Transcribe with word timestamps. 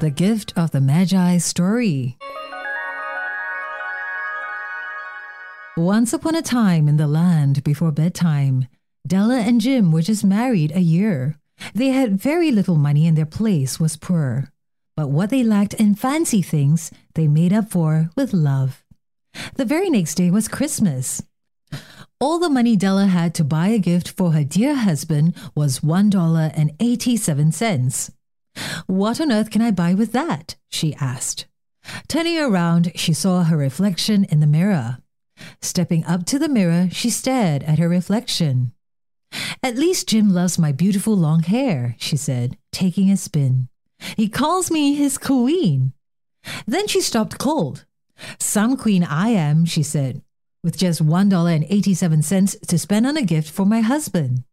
The 0.00 0.10
Gift 0.10 0.52
of 0.56 0.70
the 0.70 0.80
Magi 0.80 1.38
story. 1.38 2.16
Once 5.76 6.12
upon 6.12 6.36
a 6.36 6.42
time 6.42 6.86
in 6.86 6.98
the 6.98 7.08
land 7.08 7.64
before 7.64 7.90
bedtime, 7.90 8.68
Della 9.04 9.40
and 9.40 9.60
Jim 9.60 9.90
were 9.90 10.02
just 10.02 10.24
married 10.24 10.70
a 10.70 10.80
year. 10.80 11.34
They 11.74 11.88
had 11.88 12.20
very 12.20 12.52
little 12.52 12.76
money 12.76 13.08
and 13.08 13.18
their 13.18 13.26
place 13.26 13.80
was 13.80 13.96
poor. 13.96 14.52
But 14.94 15.10
what 15.10 15.30
they 15.30 15.42
lacked 15.42 15.74
in 15.74 15.96
fancy 15.96 16.42
things, 16.42 16.92
they 17.14 17.26
made 17.26 17.52
up 17.52 17.68
for 17.68 18.10
with 18.16 18.32
love. 18.32 18.84
The 19.56 19.64
very 19.64 19.90
next 19.90 20.14
day 20.14 20.30
was 20.30 20.46
Christmas. 20.46 21.24
All 22.20 22.38
the 22.38 22.48
money 22.48 22.76
Della 22.76 23.06
had 23.06 23.34
to 23.34 23.42
buy 23.42 23.66
a 23.68 23.80
gift 23.80 24.10
for 24.10 24.30
her 24.30 24.44
dear 24.44 24.76
husband 24.76 25.34
was 25.56 25.80
$1.87. 25.80 28.10
What 28.88 29.20
on 29.20 29.30
earth 29.30 29.50
can 29.50 29.60
I 29.60 29.70
buy 29.70 29.92
with 29.92 30.12
that? 30.12 30.56
she 30.70 30.94
asked. 30.94 31.44
Turning 32.08 32.38
around, 32.38 32.90
she 32.94 33.12
saw 33.12 33.44
her 33.44 33.56
reflection 33.56 34.24
in 34.24 34.40
the 34.40 34.46
mirror. 34.46 34.98
Stepping 35.60 36.06
up 36.06 36.24
to 36.24 36.38
the 36.38 36.48
mirror, 36.48 36.88
she 36.90 37.10
stared 37.10 37.62
at 37.64 37.78
her 37.78 37.88
reflection. 37.88 38.72
At 39.62 39.76
least 39.76 40.08
Jim 40.08 40.30
loves 40.30 40.58
my 40.58 40.72
beautiful 40.72 41.14
long 41.14 41.42
hair, 41.42 41.96
she 41.98 42.16
said, 42.16 42.56
taking 42.72 43.10
a 43.10 43.18
spin. 43.18 43.68
He 44.16 44.26
calls 44.26 44.70
me 44.70 44.94
his 44.94 45.18
queen. 45.18 45.92
Then 46.66 46.86
she 46.86 47.02
stopped 47.02 47.38
cold. 47.38 47.84
Some 48.38 48.78
queen 48.78 49.04
I 49.04 49.28
am, 49.28 49.66
she 49.66 49.82
said, 49.82 50.22
with 50.64 50.78
just 50.78 51.04
$1.87 51.04 52.66
to 52.66 52.78
spend 52.78 53.06
on 53.06 53.18
a 53.18 53.22
gift 53.22 53.50
for 53.50 53.66
my 53.66 53.82
husband. 53.82 54.44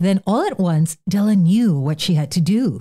Then 0.00 0.22
all 0.26 0.40
at 0.46 0.58
once, 0.58 0.96
Della 1.06 1.36
knew 1.36 1.78
what 1.78 2.00
she 2.00 2.14
had 2.14 2.30
to 2.30 2.40
do. 2.40 2.80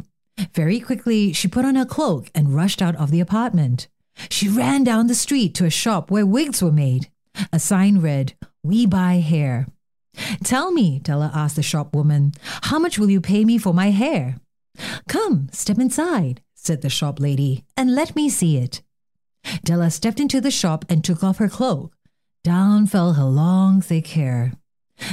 Very 0.54 0.80
quickly, 0.80 1.34
she 1.34 1.48
put 1.48 1.66
on 1.66 1.76
her 1.76 1.86
cloak 1.86 2.30
and 2.34 2.56
rushed 2.56 2.82
out 2.82 2.96
of 2.96 3.12
the 3.12 3.20
apartment. 3.20 3.88
She 4.30 4.50
ran 4.50 4.84
down 4.84 5.08
the 5.08 5.16
street 5.16 5.56
to 5.56 5.66
a 5.66 5.70
shop 5.70 6.12
where 6.12 6.26
wigs 6.26 6.62
were 6.62 6.72
made. 6.72 7.10
A 7.52 7.60
sign 7.60 8.00
read, 8.00 8.34
We 8.64 8.86
buy 8.86 9.16
hair. 9.16 9.68
Tell 10.44 10.72
me, 10.72 11.00
Della 11.00 11.32
asked 11.34 11.56
the 11.56 11.64
shop 11.64 11.96
woman, 11.96 12.34
how 12.64 12.80
much 12.80 13.00
will 13.00 13.10
you 13.10 13.22
pay 13.22 13.46
me 13.46 13.58
for 13.58 13.74
my 13.74 13.92
hair? 13.92 14.38
Come, 15.08 15.48
step 15.52 15.80
inside, 15.80 16.42
said 16.56 16.82
the 16.82 16.90
shop 16.90 17.20
lady, 17.20 17.64
and 17.78 17.96
let 17.96 18.16
me 18.16 18.30
see 18.30 18.58
it. 18.58 18.82
Della 19.64 19.90
stepped 19.90 20.20
into 20.20 20.42
the 20.42 20.52
shop 20.52 20.86
and 20.90 21.04
took 21.04 21.24
off 21.24 21.38
her 21.38 21.50
cloak. 21.50 21.94
Down 22.44 22.88
fell 22.88 23.14
her 23.14 23.24
long, 23.24 23.82
thick 23.82 24.08
hair. 24.08 24.54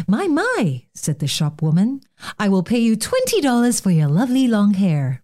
My, 0.07 0.27
my, 0.27 0.85
said 0.95 1.19
the 1.19 1.27
shopwoman. 1.27 2.03
I 2.39 2.49
will 2.49 2.63
pay 2.63 2.79
you 2.79 2.97
$20 2.97 3.81
for 3.81 3.91
your 3.91 4.09
lovely 4.09 4.49
long 4.49 4.75
hair. 4.75 5.23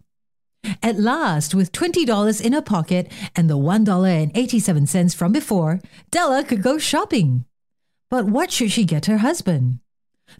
At 0.81 0.99
last, 0.99 1.53
with 1.53 1.71
$20 1.71 2.41
in 2.41 2.53
her 2.53 2.61
pocket 2.61 3.11
and 3.35 3.49
the 3.49 3.57
$1.87 3.57 5.15
from 5.15 5.31
before, 5.31 5.79
Della 6.11 6.43
could 6.43 6.63
go 6.63 6.77
shopping. 6.77 7.45
But 8.09 8.25
what 8.25 8.51
should 8.51 8.71
she 8.71 8.85
get 8.85 9.05
her 9.05 9.19
husband? 9.19 9.79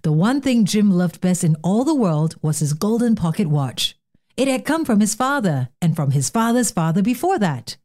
The 0.01 0.11
one 0.11 0.41
thing 0.41 0.65
Jim 0.65 0.91
loved 0.91 1.21
best 1.21 1.43
in 1.43 1.55
all 1.63 1.83
the 1.83 1.93
world 1.93 2.35
was 2.41 2.59
his 2.59 2.73
golden 2.73 3.15
pocket 3.15 3.47
watch. 3.47 3.95
It 4.35 4.47
had 4.47 4.65
come 4.65 4.83
from 4.83 4.99
his 4.99 5.15
father 5.15 5.69
and 5.81 5.95
from 5.95 6.11
his 6.11 6.29
father's 6.29 6.71
father 6.71 7.01
before 7.01 7.39
that. 7.39 7.77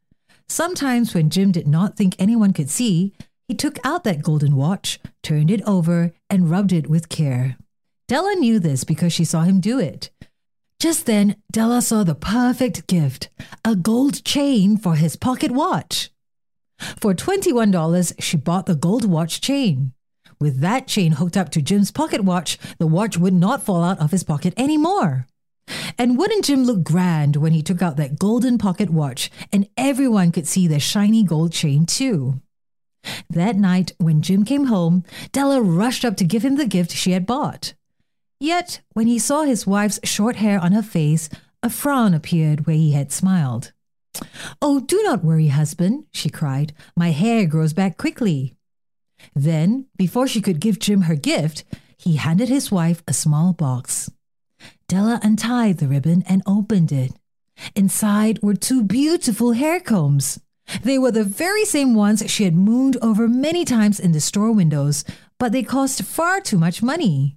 Sometimes, 0.49 1.15
when 1.15 1.31
Jim 1.31 1.53
did 1.53 1.69
not 1.69 1.97
think 1.97 2.17
anyone 2.19 2.53
could 2.53 2.71
see, 2.71 3.13
he 3.51 3.57
took 3.57 3.85
out 3.85 4.05
that 4.05 4.23
golden 4.23 4.55
watch, 4.55 5.01
turned 5.25 5.51
it 5.51 5.61
over, 5.67 6.13
and 6.31 6.49
rubbed 6.49 6.73
it 6.73 6.89
with 6.89 7.09
care. 7.09 7.57
Della 8.07 8.37
knew 8.37 8.61
this 8.61 8.85
because 8.85 9.13
she 9.13 9.25
saw 9.25 9.43
him 9.43 9.59
do 9.59 9.81
it. 9.81 10.11
Just 10.79 11.05
then, 11.05 11.35
Della 11.51 11.83
saw 11.83 12.05
the 12.05 12.15
perfect 12.15 12.87
gift 12.87 13.29
a 13.65 13.75
gold 13.75 14.23
chain 14.23 14.77
for 14.77 14.95
his 14.95 15.17
pocket 15.17 15.51
watch. 15.51 16.11
For 17.01 17.13
$21, 17.13 18.23
she 18.23 18.37
bought 18.37 18.67
the 18.67 18.77
gold 18.77 19.05
watch 19.05 19.41
chain. 19.41 19.95
With 20.41 20.61
that 20.61 20.87
chain 20.87 21.13
hooked 21.19 21.37
up 21.37 21.51
to 21.51 21.61
Jim's 21.61 21.91
pocket 21.91 22.21
watch, 22.21 22.57
the 22.79 22.87
watch 22.87 23.19
would 23.19 23.35
not 23.35 23.65
fall 23.65 23.83
out 23.83 23.99
of 23.99 24.13
his 24.13 24.23
pocket 24.23 24.55
anymore. 24.57 25.27
And 25.99 26.17
wouldn't 26.17 26.45
Jim 26.45 26.63
look 26.63 26.85
grand 26.85 27.35
when 27.35 27.51
he 27.51 27.63
took 27.63 27.83
out 27.83 27.97
that 27.97 28.17
golden 28.17 28.59
pocket 28.59 28.91
watch 28.91 29.29
and 29.53 29.69
everyone 29.77 30.31
could 30.31 30.47
see 30.47 30.69
the 30.69 30.79
shiny 30.79 31.25
gold 31.25 31.51
chain 31.51 31.85
too? 31.85 32.41
That 33.29 33.57
night, 33.57 33.93
when 33.99 34.23
Jim 34.23 34.45
came 34.45 34.67
home, 34.67 35.05
Della 35.33 35.61
rushed 35.61 36.05
up 36.05 36.17
to 36.19 36.25
give 36.25 36.45
him 36.45 36.57
the 36.57 36.67
gift 36.67 36.93
she 36.93 37.13
had 37.13 37.27
bought. 37.27 37.75
Yet, 38.39 38.81
when 38.95 39.07
he 39.07 39.19
saw 39.19 39.43
his 39.43 39.67
wife's 39.67 40.01
short 40.05 40.37
hair 40.37 40.59
on 40.59 40.73
her 40.73 40.83
face, 40.83 41.29
a 41.63 41.69
frown 41.69 42.15
appeared 42.15 42.67
where 42.67 42.77
he 42.77 42.93
had 42.93 43.13
smiled. 43.13 43.73
Oh, 44.63 44.81
do 44.81 45.03
not 45.03 45.25
worry, 45.25 45.49
husband, 45.49 46.07
she 46.13 46.31
cried. 46.31 46.73
My 46.97 47.11
hair 47.11 47.47
grows 47.47 47.73
back 47.73 47.97
quickly. 47.97 48.57
Then, 49.35 49.87
before 49.97 50.27
she 50.27 50.41
could 50.41 50.61
give 50.61 50.79
Jim 50.79 51.03
her 51.03 51.15
gift, 51.15 51.65
he 51.99 52.17
handed 52.17 52.49
his 52.49 52.71
wife 52.71 53.03
a 53.07 53.13
small 53.13 53.53
box. 53.53 54.11
Della 54.89 55.21
untied 55.23 55.79
the 55.79 55.89
ribbon 55.89 56.25
and 56.27 56.43
opened 56.47 56.93
it. 56.93 57.13
Inside 57.77 58.43
were 58.43 58.55
two 58.55 58.83
beautiful 58.83 59.53
hair 59.53 59.81
combs. 59.81 60.41
They 60.83 60.99
were 60.99 61.11
the 61.11 61.25
very 61.25 61.65
same 61.65 61.95
ones 61.95 62.23
she 62.29 62.45
had 62.45 62.55
mooned 62.55 62.97
over 63.03 63.29
many 63.29 63.65
times 63.65 64.01
in 64.01 64.13
the 64.13 64.21
store 64.21 64.53
windows, 64.53 65.05
but 65.39 65.53
they 65.53 65.63
cost 65.63 66.03
far 66.03 66.41
too 66.41 66.59
much 66.59 66.83
money. 66.83 67.37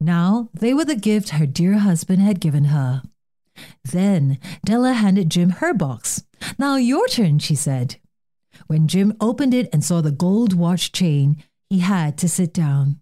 Now 0.00 0.50
they 0.52 0.74
were 0.74 0.84
the 0.84 0.96
gift 0.96 1.30
her 1.30 1.46
dear 1.46 1.78
husband 1.78 2.20
had 2.22 2.40
given 2.40 2.64
her. 2.64 3.02
Then 3.84 4.38
Della 4.64 4.92
handed 4.92 5.30
Jim 5.30 5.50
her 5.50 5.72
box. 5.72 6.24
Now 6.58 6.76
your 6.76 7.06
turn, 7.08 7.38
she 7.38 7.54
said. 7.54 7.96
When 8.66 8.88
Jim 8.88 9.14
opened 9.20 9.54
it 9.54 9.68
and 9.72 9.84
saw 9.84 10.00
the 10.00 10.10
gold 10.10 10.52
watch 10.54 10.92
chain, 10.92 11.42
he 11.68 11.80
had 11.80 12.18
to 12.18 12.28
sit 12.28 12.52
down. 12.52 13.00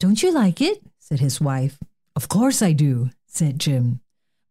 Don't 0.00 0.22
you 0.22 0.32
like 0.32 0.60
it? 0.60 0.80
said 0.98 1.20
his 1.20 1.40
wife. 1.40 1.78
Of 2.16 2.28
course 2.28 2.62
I 2.62 2.72
do, 2.72 3.10
said 3.26 3.58
Jim. 3.58 4.00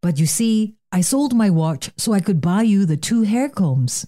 But 0.02 0.20
you 0.20 0.26
see, 0.26 0.76
I 0.94 1.02
sold 1.02 1.34
my 1.34 1.50
watch 1.50 1.90
so 1.98 2.14
I 2.14 2.20
could 2.20 2.40
buy 2.40 2.62
you 2.62 2.86
the 2.86 2.98
two 2.98 3.24
hair 3.24 3.50
combs. 3.50 4.06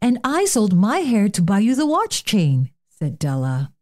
And 0.00 0.18
I 0.24 0.46
sold 0.46 0.72
my 0.72 1.00
hair 1.00 1.28
to 1.28 1.42
buy 1.42 1.58
you 1.58 1.74
the 1.74 1.86
watch 1.86 2.24
chain, 2.24 2.70
said 2.88 3.18
Della. 3.18 3.74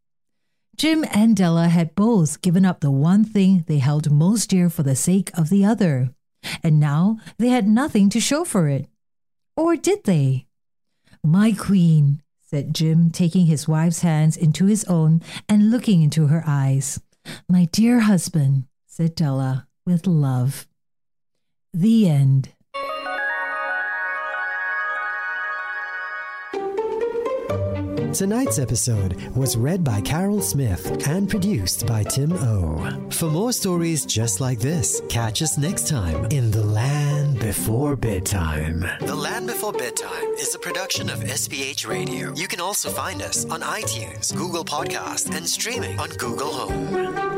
Jim 0.76 1.04
and 1.12 1.37
Della 1.37 1.69
had 1.69 1.94
both 1.94 2.42
given 2.42 2.64
up 2.64 2.81
the 2.81 2.91
one 2.91 3.25
thing 3.25 3.64
they 3.69 3.78
held 3.78 4.10
most 4.10 4.50
dear 4.50 4.69
for 4.69 4.82
the 4.82 4.97
sake 4.97 5.31
of 5.38 5.50
the 5.50 5.64
other, 5.64 6.10
and 6.64 6.81
now 6.81 7.19
they 7.38 7.48
had 7.48 7.69
nothing 7.69 8.10
to 8.10 8.19
show 8.19 8.44
for 8.44 8.66
it. 8.66 8.88
Or 9.56 9.76
did 9.76 10.03
they? 10.03 10.48
My 11.22 11.53
queen, 11.53 12.22
said 12.41 12.75
Jim, 12.75 13.12
taking 13.12 13.47
his 13.47 13.69
wife's 13.69 14.00
hands 14.00 14.37
into 14.37 14.66
his 14.66 14.84
own 14.87 15.22
and 15.48 15.70
looking 15.70 16.03
into 16.03 16.26
her 16.26 16.43
eyes. 16.44 17.00
My 17.48 17.66
dear 17.66 18.00
husband, 18.00 18.64
said 18.84 19.14
Della, 19.14 19.69
with 19.87 20.08
love. 20.08 20.67
The 21.76 22.08
end. 22.08 22.49
Tonight's 28.14 28.58
episode 28.58 29.20
was 29.37 29.58
read 29.58 29.84
by 29.84 30.00
Carol 30.00 30.40
Smith 30.40 31.06
and 31.06 31.28
produced 31.28 31.87
by 31.87 32.02
Tim 32.02 32.32
O. 32.32 33.11
For 33.11 33.26
more 33.26 33.52
stories 33.52 34.06
just 34.06 34.40
like 34.40 34.58
this, 34.58 35.02
catch 35.11 35.43
us 35.43 35.58
next 35.58 35.87
time 35.87 36.25
in 36.31 36.50
The 36.50 36.64
Land 36.64 37.40
Before 37.40 37.94
Bedtime. 37.94 38.81
The 39.02 39.14
Land 39.14 39.49
Before 39.49 39.75
Bedtime 39.75 40.32
is 40.38 40.55
a 40.55 40.58
production 40.58 41.11
of 41.11 41.19
SPH 41.20 41.87
Radio. 41.87 42.32
You 42.37 42.49
can 42.49 42.61
also 42.61 42.88
find 42.88 43.20
us 43.20 43.44
on 43.50 43.61
iTunes, 43.61 44.34
Google 44.34 44.64
Podcast, 44.64 45.37
and 45.37 45.46
streaming 45.46 46.00
on 46.00 46.08
Google 46.08 46.55
Home. 46.55 47.36